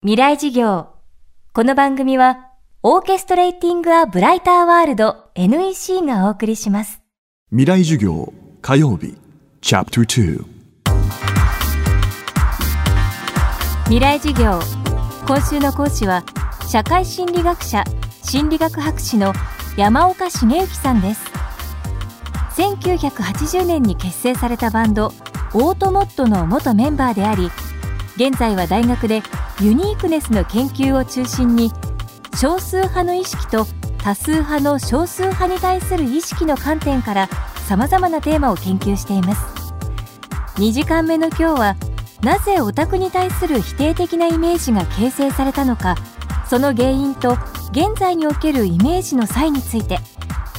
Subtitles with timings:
[0.00, 0.90] 未来事業。
[1.52, 2.52] この番組は
[2.84, 7.02] オーケストレーティング・ア・ブライター・ワールド NEC がお送りします。
[7.50, 8.32] 未来授業
[8.62, 9.16] 火曜日
[9.60, 10.44] チャプター
[13.86, 14.60] 未来事業。
[15.26, 16.22] 今週の講師は
[16.68, 17.82] 社会心理学者
[18.22, 19.32] 心理学博士の
[19.76, 21.24] 山岡茂之さんです。
[22.56, 25.06] 1980年に結成されたバンド
[25.54, 27.50] オートモットの元メンバーであり
[28.14, 29.22] 現在は大学で
[29.60, 31.72] ユニークネスの研究を中心に
[32.40, 33.66] 少数派の意識と
[33.98, 37.28] 多数派の少数派に対する意識の観点から
[37.66, 39.58] さまざまなテーマを研究しています。
[40.58, 41.76] 2時間目の今日は
[42.20, 45.94] なぜオタクに対する否定的なイメージが形成されたのか
[46.50, 47.36] その原因と
[47.70, 49.98] 現在におけるイメージの際について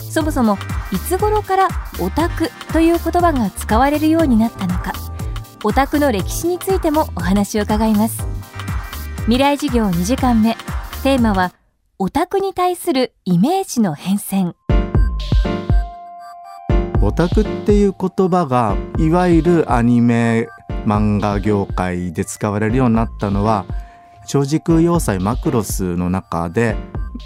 [0.09, 0.57] そもそも
[0.93, 1.67] いつ頃から
[1.99, 4.93] オタクという言葉が使われるようになったのか
[5.65, 8.28] オタクの歴史についてもお話を伺います。
[9.25, 10.55] 未来事業2時間目。
[11.03, 11.53] テーマは
[11.99, 14.53] オタクに対するイメージの変遷。
[17.01, 20.47] オタクっていう言葉がいわゆるアニメ
[20.85, 23.65] 漫画業界で使われるようになったのは
[24.27, 26.75] 超時空要塞マクロスの中で、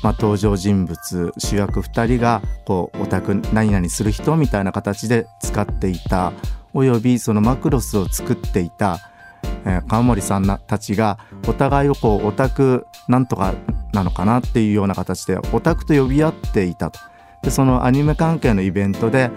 [0.04, 6.34] まあ、登場人物主役2人がこうオタク何々する人みたいな形で使っていた。
[6.76, 9.13] およびそのマクロスを作っていた。
[9.66, 13.54] えー、川森さんたちがお互いをこうオタクなんとか
[13.94, 17.00] なのかなっていうような形でオタクと呼び合っていたと。
[17.44, 19.30] でそのアニメ関係のイベントで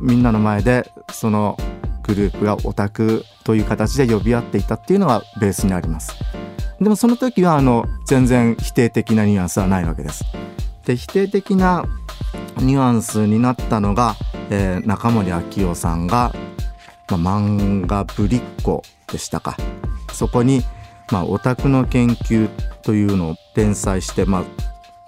[0.00, 1.56] みんなの前でその
[2.04, 6.14] グループがオタクという形で呼び合っていたっていうのがベースにあります。
[6.80, 10.24] でもその時はあの全然否定的なニュアンスはないわけです。
[10.86, 11.84] で否定的な
[12.58, 14.14] ニュアンスになったのが、
[14.50, 16.32] えー、中森明夫さんが、
[17.08, 19.56] まあ、漫画ぶりっ子でしたか
[20.12, 20.62] そこに、
[21.10, 22.48] まあ、オタクの研究
[22.82, 24.44] というのを連載して、まあ、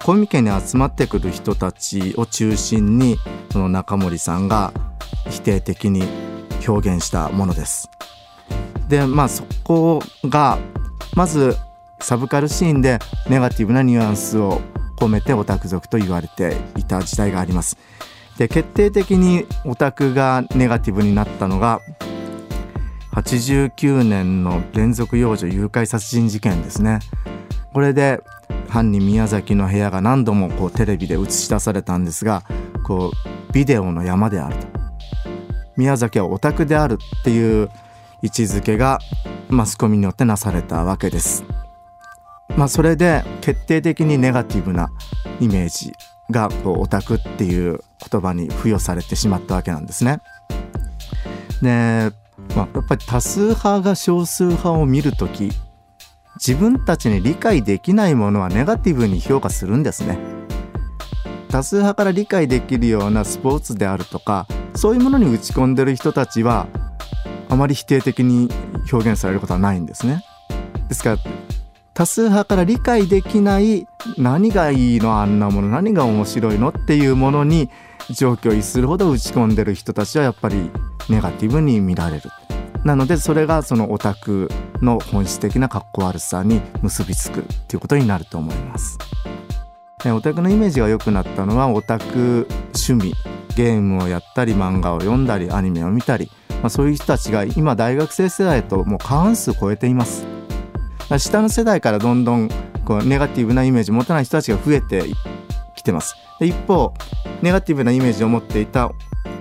[0.02, 3.16] コミケに集まってくる人たちを中心に
[3.52, 4.72] その中森さんが
[5.28, 6.02] 否定的に
[6.66, 7.91] 表現したものです。
[8.88, 10.58] でまあそこが
[11.14, 11.56] まず
[12.00, 12.98] サブカルシーンで
[13.28, 14.60] ネガティブなニュアンスを
[14.96, 17.76] 込めてオタク族と言われていた時代があります。
[18.38, 21.80] で決定的にオタクがネガティブになったのが
[23.12, 27.00] 89年の連続幼女誘拐殺人事件ですね
[27.72, 28.22] これで
[28.69, 32.44] 犯人宮崎の部屋が何度もこうテレビで映し出されたんですが
[32.84, 33.12] こ
[33.49, 34.66] うビデオの山であると
[35.76, 37.70] 宮崎はオタクであるっていう
[38.22, 38.99] 位置づけが
[39.49, 41.44] マスコミによってなされたわけです。
[42.56, 44.91] まあ、それで決定的にネガティブな
[45.41, 45.93] イメージ
[46.31, 50.20] がこうオタクっていう言葉に付与されてしまったわけなんですね。
[51.62, 52.12] で
[52.56, 55.50] まあ、やっぱり多数派が少数派を見るとき
[56.34, 60.19] 自分たちに理解できないものはネガティブに評価するんですね。
[61.50, 66.69] 多数派から理解できるようなスポーツであるとかそういうものに打ち込んでる人たちは
[67.49, 68.49] あまり否定的に
[68.91, 70.25] 表現されることはないんですね。
[70.88, 71.19] ですから
[71.93, 73.87] 多数派から理解できない
[74.17, 77.69] 何がいいのあんなもの何が面白いのっていうものに
[78.12, 80.71] 状況を逸するほど打ち込んでる人たちはやっぱり
[81.09, 82.31] ネガティブに見られる。
[82.84, 84.50] なのでそれがそのオタク
[84.81, 88.99] の本質的な格好悪さに結びつくっていうことになると思います。
[90.06, 93.15] オタクのイメージが良くなったのはオタク趣味
[93.54, 96.31] ゲームをやったり漫画を読んだりアニメを見たり、
[96.62, 100.26] まあ、そういう人たちが今大学生世代ともう過半数超えています。
[101.19, 102.49] 下の世代からどんどん
[102.87, 105.03] こうネガティブなイメージを持たない人たちが増えて
[105.75, 106.16] きてます。
[106.38, 106.92] で一方
[107.42, 108.92] ネガティブなイメージを持っていた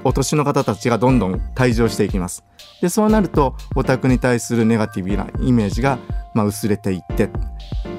[0.03, 2.44] お年の方たちがどんどん退場していきます。
[2.81, 6.00] でそうなるとオタクに対するネガティブなイメージが、
[6.34, 7.29] まあ、薄れていって、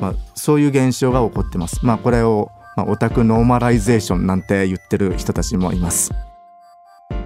[0.00, 1.84] まあ、そういう現象が起こってます。
[1.84, 6.12] まあ、これを、まあ、オタクノーマライゼーションなんて言ってる人たちもいます。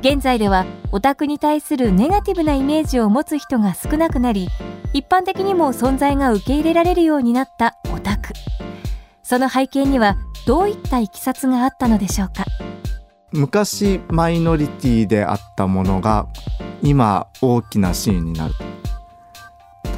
[0.01, 4.49] 現在ではオタクに対するネガティブなイメージを持つ人が少なくなり
[4.93, 8.35] 一般的にも存在が受け入れられるようになったオタク
[9.23, 12.45] その背景にはどういったいきさつがあったのでしょうか？
[13.33, 16.27] 昔マイノリティであったものが
[16.83, 18.55] 今大きなシーンになる。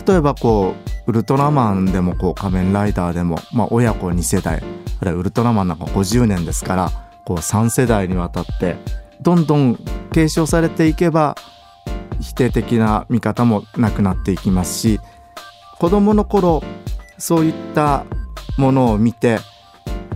[0.06, 0.74] 例えばこ
[1.06, 4.62] うウルトラマンでもこう仮面ライダーでも、まあ、親子2世代
[5.00, 6.90] あるいはウルトラマンなんか50年ですから
[7.24, 8.76] こう3世代にわたって
[9.20, 9.78] どんどん
[10.12, 11.34] 継承されていけば
[12.20, 15.00] 否定的な見方もなくなっていきますし
[15.78, 16.62] 子どもの頃
[17.18, 18.06] そういった
[18.56, 19.38] ものを見て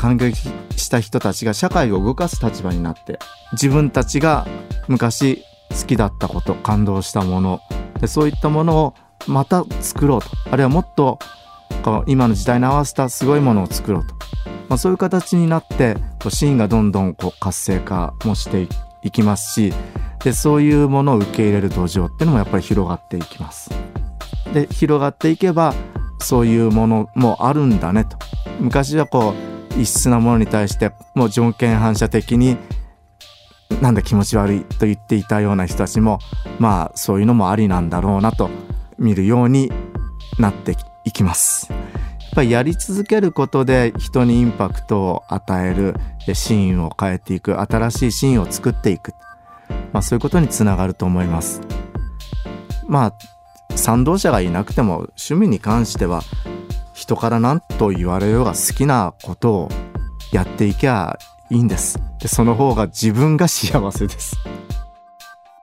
[0.00, 0.48] 感激
[0.78, 3.18] した人たちが社会を動かす立場になって
[3.52, 4.46] 自分たちが
[4.88, 7.60] 昔好きだったこと感動したもの
[8.00, 8.94] でそういったものを
[9.26, 10.28] また作ろうと。
[10.50, 11.18] あるいはもっと
[11.82, 14.14] こう今の時代に合わせたすごいものを作ろうと、
[14.70, 18.66] まあ、そういう形になってこうシーンがどんどんこう活性化もして
[19.02, 19.74] いきますし
[20.24, 23.68] でそういうものを受け入れる土壌っていうのもやっぱり広がっていきます。
[24.54, 25.74] で広がっていけば
[26.20, 28.16] そういうものもあるんだねと。
[28.60, 32.56] 昔はこう異質なものに対してもう条件反射的に
[33.80, 36.18] なんだ気持ち悪いと言っていたような人たちも
[36.58, 38.50] まあそういうのもありなんだろうなと
[38.98, 39.72] 見るように
[40.38, 41.68] なっていきます。
[41.70, 45.94] やっぱりやり続けることで人にインパクトを与える
[46.32, 49.12] シーンを変えていく新しいシーンを作っていく、
[49.92, 51.60] まあ、そういうことにつながると思います。
[52.86, 56.22] まあ賛同者がいなくても趣味に関しては
[57.00, 59.68] 人から何と言われようが好きなことを
[60.32, 61.18] やっていきゃ
[61.48, 61.98] いいんです。
[62.20, 64.36] でその方が自分が幸せです。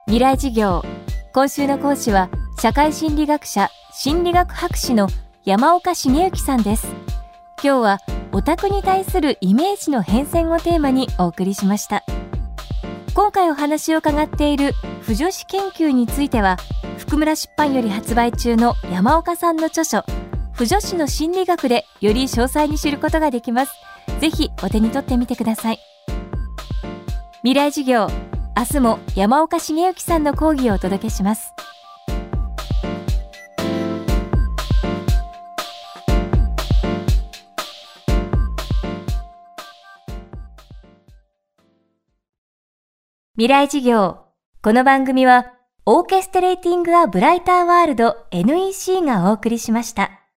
[0.06, 0.84] 未来事業
[1.32, 2.28] 今週の講師は
[2.60, 5.06] 社会心理学者心理学博士の
[5.44, 6.88] 山岡茂之さんです。
[7.62, 7.98] 今日は
[8.32, 12.02] オタクに対するイメージの変遷をテーマにお送りしました。
[13.14, 16.56] 今回お話を伺っている不女子研究については
[16.98, 20.04] 福村出版より発売中の山岡さんの著書
[20.58, 23.72] 不女子の心理学でより詳細に知ることができます。
[24.18, 25.78] ぜひお手に取ってみてください。
[27.44, 28.08] 未来授業
[28.56, 31.52] 明日も山岡茂之さんの講義をお届けします。
[43.36, 44.24] 未来授業
[44.60, 45.52] この番組は
[45.86, 50.18] オーケストレーティング・ア・ブライター・ワールド NEC がお送りしました。